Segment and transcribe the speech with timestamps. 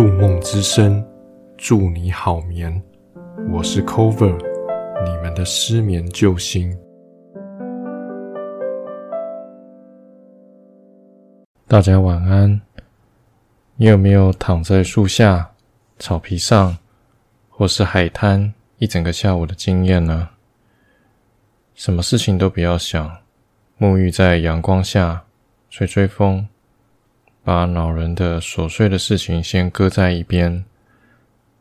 [0.00, 1.06] 入梦之声，
[1.58, 2.82] 祝你好眠。
[3.50, 4.34] 我是 Cover，
[5.04, 6.74] 你们的失眠救星。
[11.66, 12.58] 大家晚安。
[13.76, 15.50] 你有没有躺在树下、
[15.98, 16.78] 草皮上，
[17.50, 20.30] 或是海滩一整个下午的经验呢？
[21.74, 23.18] 什么事情都不要想，
[23.78, 25.24] 沐浴在阳光下，
[25.68, 26.48] 吹吹风。
[27.42, 30.64] 把恼人的琐碎的事情先搁在一边，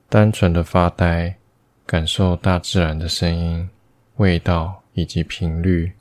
[0.09, 1.37] 单纯的发呆，
[1.85, 3.69] 感受大自然的声音、
[4.17, 5.93] 味道以及频率，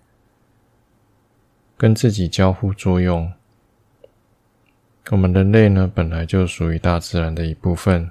[1.76, 3.32] 跟自己交互作用。
[5.10, 8.10] 我们人类呢，本来就属于大自然的一部分，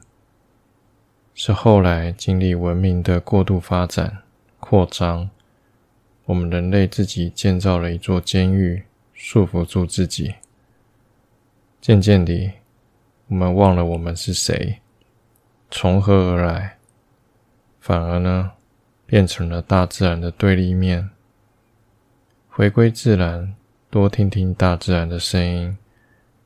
[1.35, 4.19] 是后来经历文明的过度发展、
[4.59, 5.29] 扩张，
[6.25, 10.33] 我们人类自己建造了一座监狱，束缚住自己。
[11.87, 12.51] 渐渐地，
[13.27, 14.81] 我们忘了我们是谁，
[15.71, 16.77] 从何而来，
[17.79, 18.51] 反而呢，
[19.05, 21.09] 变成了大自然的对立面。
[22.49, 23.55] 回归自然，
[23.89, 25.77] 多听听大自然的声音，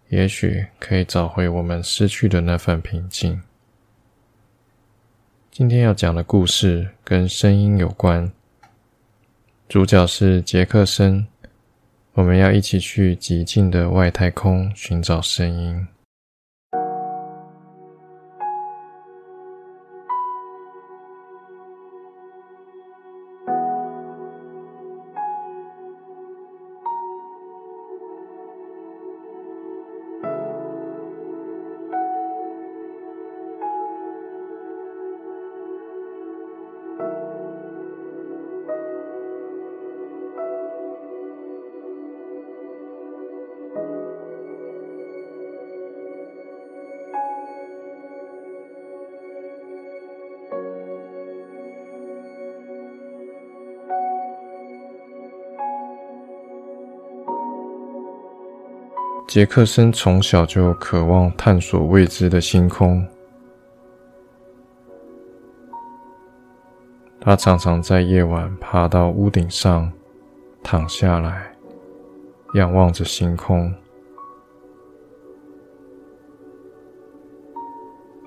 [0.10, 3.42] 也许可以找回我们失去的那份平静。
[5.50, 8.32] 今天要讲的故事跟声音有关，
[9.68, 11.31] 主角是杰克森。
[12.14, 15.88] 我们要一起去极静的外太空寻找声音。
[59.28, 63.08] 杰克森从小就渴望探索未知的星空，
[67.22, 69.90] 他常常在夜晚爬到屋顶上，
[70.62, 71.56] 躺下来，
[72.56, 73.74] 仰望着星空。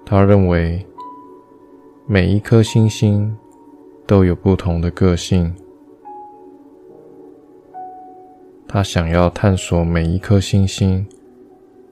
[0.06, 0.87] 他认为
[2.06, 3.37] 每一颗星星
[4.06, 5.55] 都有不同的个性。
[8.75, 11.07] 他想要探索每一颗星星，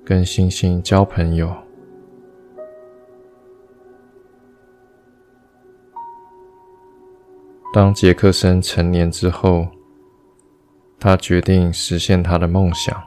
[0.04, 1.56] 跟星星交朋友。
[7.72, 9.69] 当杰克森成年之后，
[10.98, 13.00] 他决定实现他的梦想。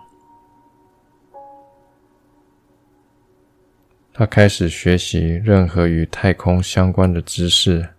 [4.14, 7.90] 他开始学习任何与太空相关的知识。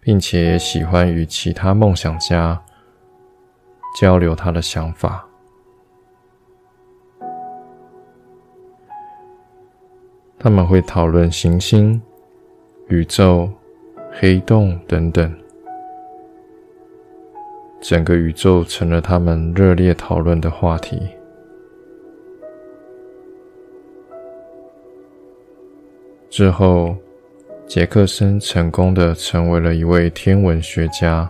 [0.00, 2.64] 并且也喜欢与其他梦想家。
[4.00, 5.26] 交流他的想法，
[10.38, 12.00] 他们会讨论行星、
[12.86, 13.50] 宇宙、
[14.12, 15.36] 黑洞等等，
[17.80, 21.02] 整个宇宙成了他们热烈讨论的话题。
[26.30, 26.94] 之后，
[27.66, 31.28] 杰克森成功的成为了一位天文学家。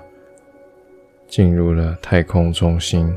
[1.28, 3.14] 进入了太空中心，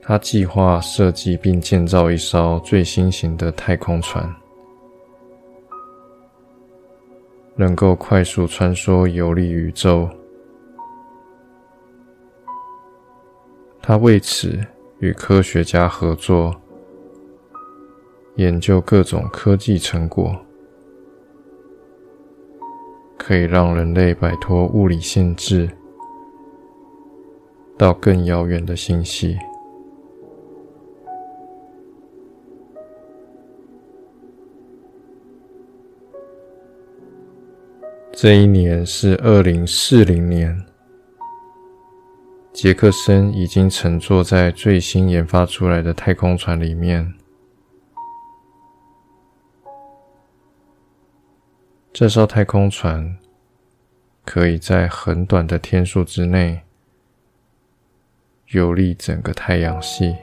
[0.00, 4.32] 他计划设计并建造一艘最新型的太空船，
[7.56, 10.08] 能够快速穿梭游历宇宙。
[13.82, 14.56] 他为此
[15.00, 16.54] 与科学家合作，
[18.36, 20.40] 研究各种科技成果。
[23.22, 25.68] 可以让人类摆脱物理限制，
[27.76, 29.38] 到更遥远的星系。
[38.10, 40.58] 这一年是二零四零年，
[42.54, 47.19] 杰克森已经乘坐在最新研发出来的太空船里面。
[52.00, 53.14] 这艘太空船
[54.24, 56.58] 可以在很短的天数之内
[58.52, 60.16] 游历整个太阳系。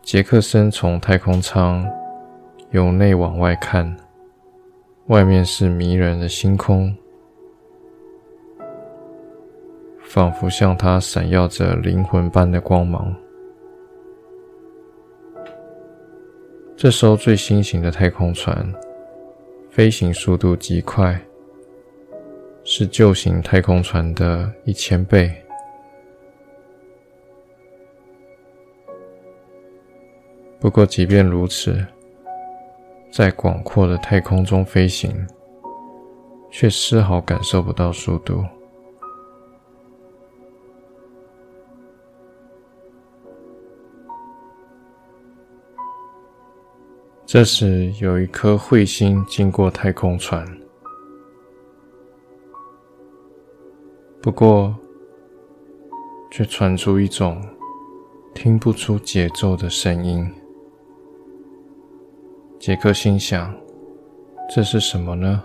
[0.00, 1.86] 杰克森从太空舱
[2.70, 3.94] 由内往外看，
[5.08, 6.96] 外面是迷人的星空，
[10.02, 13.14] 仿佛向他闪耀着灵魂般的光芒。
[16.84, 18.70] 这艘最新型的太空船，
[19.70, 21.18] 飞行速度极快，
[22.62, 25.34] 是旧型太空船的一千倍。
[30.60, 31.82] 不过，即便如此，
[33.10, 35.26] 在广阔的太空中飞行，
[36.50, 38.44] 却丝毫感受不到速度。
[47.26, 50.46] 这时，有一颗彗星经过太空船，
[54.20, 54.76] 不过
[56.30, 57.42] 却传出一种
[58.34, 60.30] 听不出节奏的声音。
[62.60, 63.52] 杰克心想
[64.54, 65.42] ：“这是什么呢？”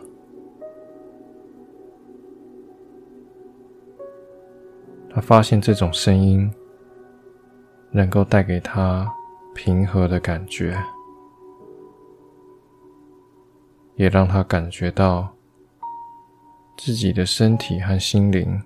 [5.10, 6.54] 他发现这种声音
[7.90, 9.12] 能够带给他
[9.56, 10.78] 平和的感觉。
[14.00, 15.36] 也让他感觉到
[16.78, 18.64] 自己的身体和心灵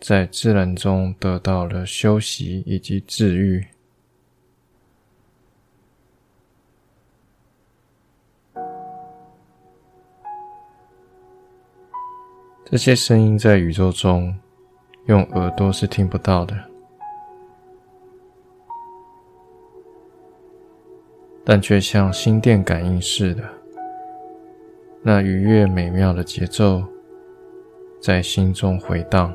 [0.00, 3.64] 在自然中得到了休息以及治愈。
[12.64, 14.36] 这些声音在宇宙中
[15.06, 16.71] 用耳朵是听不到的。
[21.44, 23.42] 但却像心电感应似的，
[25.02, 26.84] 那愉悦美妙的节奏
[28.00, 29.34] 在心中回荡。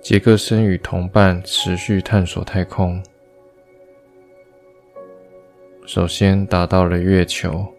[0.00, 3.00] 杰克森与同伴持续探索太空，
[5.86, 7.72] 首先达到了月球。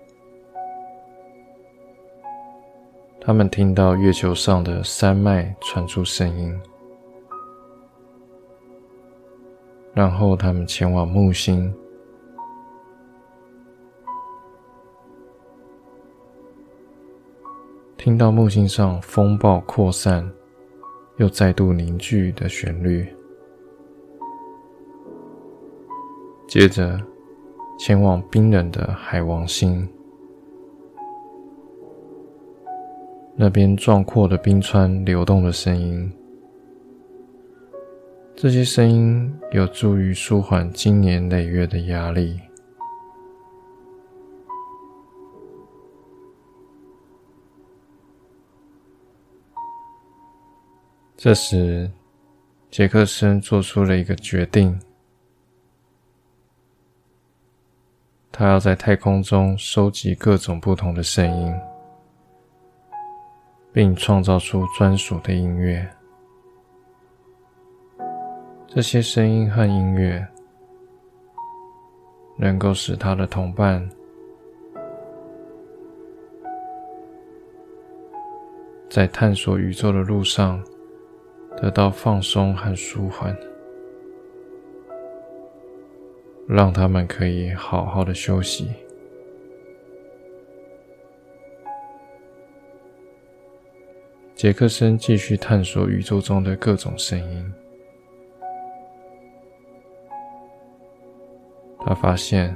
[3.26, 6.60] 他们听到月球上的山脉传出声音，
[9.94, 11.74] 然后他们前往木星，
[17.96, 20.30] 听到木星上风暴扩散
[21.16, 23.08] 又再度凝聚的旋律，
[26.46, 27.00] 接着
[27.80, 29.88] 前往冰冷的海王星。
[33.36, 36.14] 那边壮阔的冰川流动的声音，
[38.36, 42.40] 这些声音有助于舒缓经年累月的压力。
[51.18, 51.90] 这时，
[52.70, 54.80] 杰克森做出了一个决定：
[58.32, 61.73] 他要在太空中收集各种不同的声音。
[63.74, 65.90] 并创造出专属的音乐。
[68.68, 70.26] 这些声音和音乐
[72.38, 73.88] 能够使他的同伴
[78.90, 80.64] 在探索宇宙的路上
[81.58, 83.36] 得到放松和舒缓，
[86.48, 88.70] 让他们可以好好的休息。
[94.44, 97.54] 杰克森继续探索宇宙中的各种声音。
[101.80, 102.54] 他发现，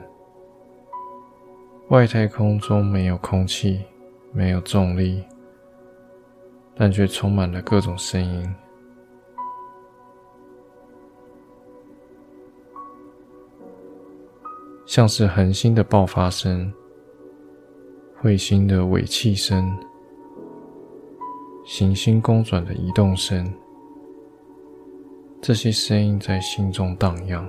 [1.88, 3.86] 外太空中没有空气，
[4.34, 5.24] 没有重力，
[6.75, 8.53] 但却充满了各种声音，
[14.86, 16.70] 像是恒星的爆发声、
[18.22, 19.74] 彗星的尾气声。
[21.67, 23.45] 行星公转的移动声，
[25.41, 27.45] 这些声音在心中荡漾。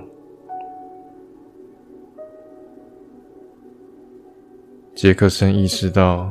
[4.93, 6.29] 杰克森意识到，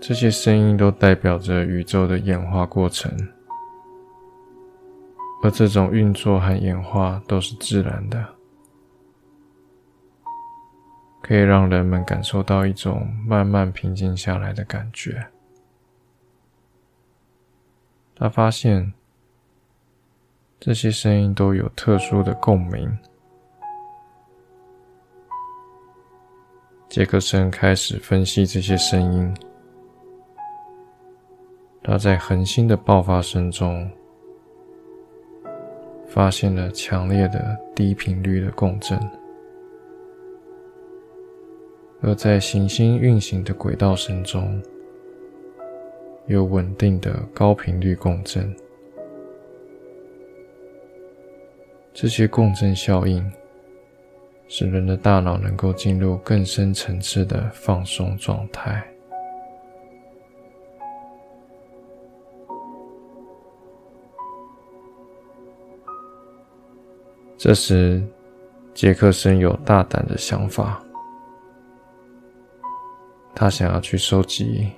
[0.00, 3.08] 这些声音都代表着宇宙的演化过程，
[5.44, 8.26] 而这种运作和演化都是自然的，
[11.22, 15.24] 可以让人们感受到一种慢慢平静下来的感觉。
[18.18, 18.92] 他发现
[20.58, 22.98] 这些声音都有特殊的共鸣。
[26.88, 29.36] 杰克森开始分析这些声音。
[31.82, 33.88] 他在恒星的爆发声中
[36.08, 38.98] 发现了强烈的低频率的共振，
[42.00, 44.60] 而在行星运行的轨道声中，
[46.26, 48.54] 有稳定的高频率共振。
[51.92, 53.32] 这些共振效应
[54.48, 58.86] 使人的大脑能够进入更深层次的放松状态。
[67.38, 68.02] 这时，
[68.74, 70.82] 杰克森有大胆的想法，
[73.34, 74.72] 他想要去收集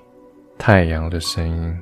[0.59, 1.79] 太阳的声音。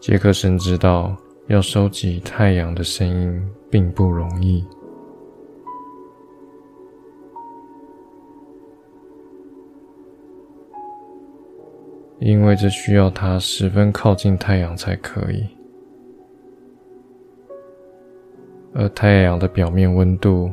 [0.00, 1.16] 杰克森知道。
[1.48, 4.66] 要收集太阳的声音并不容易，
[12.18, 15.46] 因为这需要它十分靠近太阳才可以，
[18.74, 20.52] 而太阳的表面温度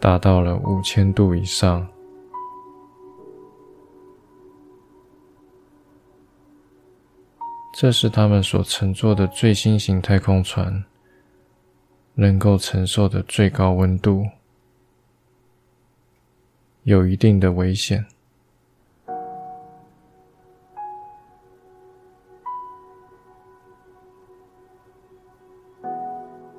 [0.00, 1.86] 达到了五千度以上。
[7.76, 10.84] 这是他们所乘坐的最新型太空船
[12.14, 14.24] 能够承受的最高温度，
[16.84, 18.06] 有一定的危险。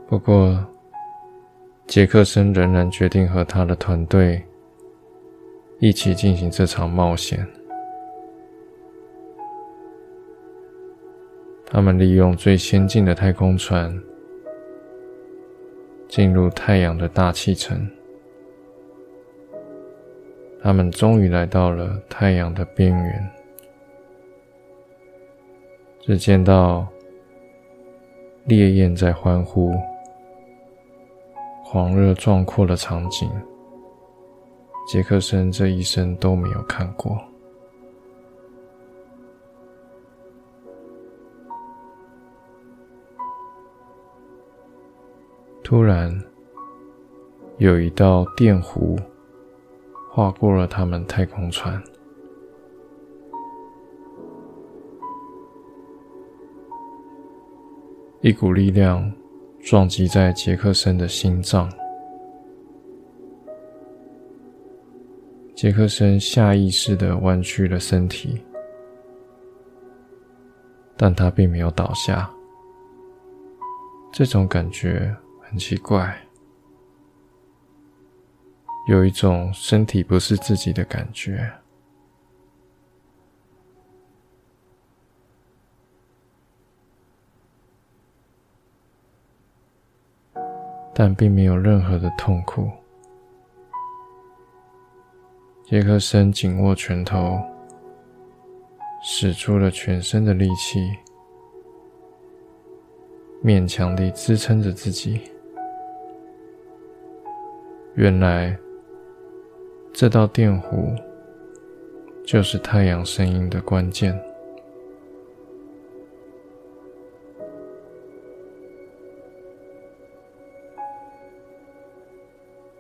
[0.05, 0.67] 不过，
[1.87, 4.45] 杰克森仍然决定和他的团队
[5.79, 7.47] 一起进行这场冒险。
[11.75, 13.93] 他们利用最先进的太空船
[16.07, 17.85] 进入太阳的大气层。
[20.63, 23.29] 他们终于来到了太阳的边缘，
[25.99, 26.87] 只见到
[28.45, 29.73] 烈焰在欢呼，
[31.65, 33.29] 狂热壮阔的场景，
[34.87, 37.21] 杰克森这一生都没有看过。
[45.65, 46.15] 突然，
[47.57, 48.95] 有一道电弧
[50.11, 51.81] 划过了他们太空船，
[58.21, 59.11] 一股力量
[59.59, 61.67] 撞击在杰克森的心脏，
[65.55, 68.39] 杰克森下意识的弯曲了身体，
[70.95, 72.29] 但他并没有倒下。
[74.13, 75.11] 这种感觉。
[75.55, 76.27] 很奇怪，
[78.89, 81.49] 有一种身体不是自己的感觉，
[90.93, 92.69] 但并没有任何的痛苦。
[95.63, 97.39] 杰克森紧握拳头，
[99.01, 100.97] 使出了全身的力气，
[103.41, 105.31] 勉强地支撑着自己。
[107.95, 108.53] 原来，
[109.93, 110.93] 这道电弧
[112.25, 114.13] 就是太阳声音的关键。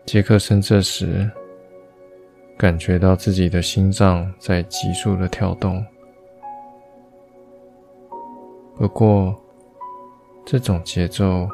[0.05, 1.31] 杰克森这时
[2.57, 5.81] 感觉到自己的心脏在急速的跳动，
[8.75, 9.33] 不过
[10.45, 11.47] 这种节奏。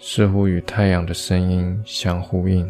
[0.00, 2.66] 似乎与太阳的声音相呼应，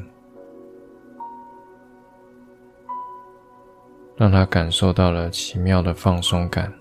[4.16, 6.72] 让他感受到了奇妙的放松感。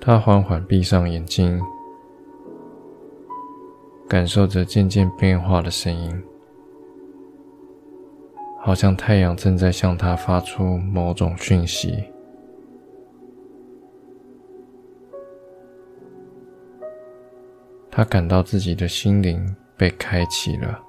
[0.00, 1.60] 他缓缓闭上眼睛，
[4.08, 6.22] 感受着渐渐变化的声音，
[8.60, 12.04] 好像太阳正在向他发出某种讯息。
[17.96, 20.84] 他感到自己的心灵被开启了，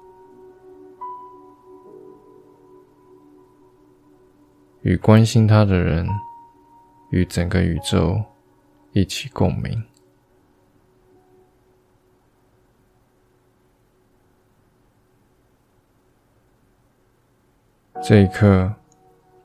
[4.82, 6.06] 与关心他的人，
[7.10, 8.22] 与整个宇宙
[8.92, 9.82] 一起共鸣。
[18.02, 18.74] 这一刻，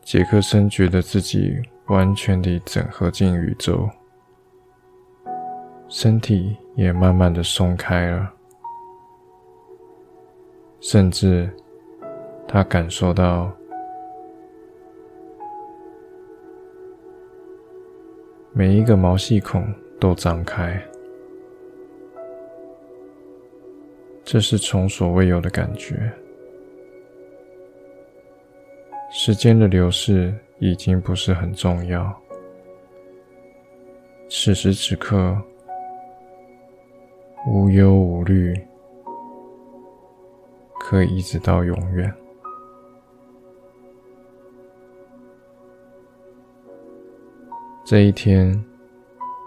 [0.01, 3.89] 杰克森觉得自己完全地整合进宇宙。
[5.93, 8.33] 身体也慢慢的松开了，
[10.79, 11.47] 甚至
[12.47, 13.55] 他感受到
[18.53, 20.83] 每一个毛细孔都张开，
[24.23, 26.11] 这是从所未有的感觉。
[29.11, 32.11] 时间的流逝已经不是很重要。
[34.27, 35.39] 此时此刻，
[37.45, 38.57] 无忧无虑，
[40.79, 42.13] 可以一直到永远。
[47.83, 48.63] 这一天，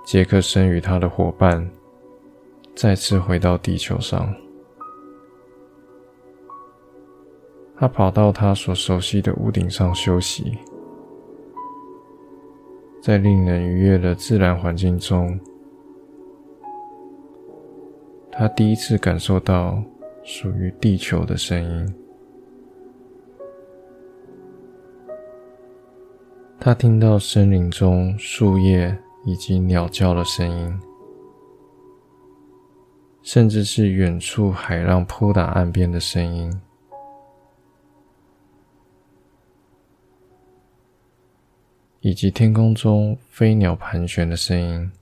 [0.04, 1.66] 杰克森与他的伙伴
[2.74, 4.34] 再次回到地球上。
[7.78, 10.58] 他跑到他所熟悉的屋顶上休息。
[13.00, 15.38] 在令人愉悦的自然环境中，
[18.38, 19.82] 他第一次感受到
[20.22, 21.94] 属于地球的声音。
[26.60, 30.80] 他听到森林中树叶以及鸟叫的声音，
[33.22, 36.60] 甚至是远处海浪扑打岸边的声音。
[42.00, 44.92] 以及天空中飞鸟盘旋的声音。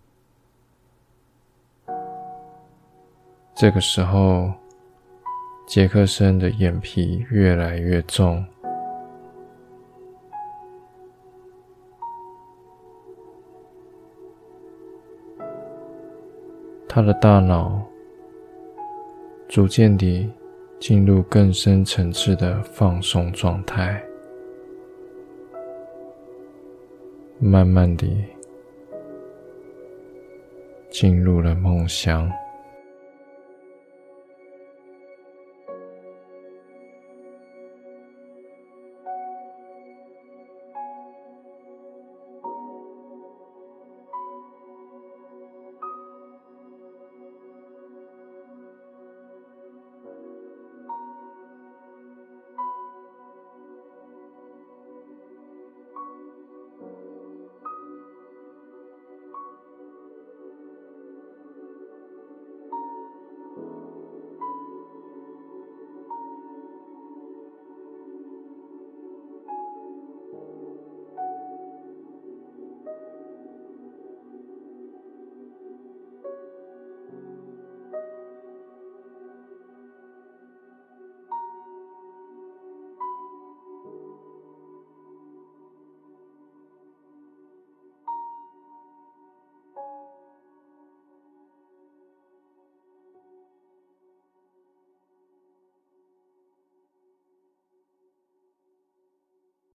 [3.56, 4.52] 这个时候，
[5.64, 8.44] 杰克森的眼皮越来越重，
[16.88, 17.80] 他的大脑
[19.48, 20.28] 逐渐地
[20.80, 24.02] 进入更深层次的放松状态。
[27.38, 28.24] 慢慢地
[30.90, 32.28] 进入了梦乡。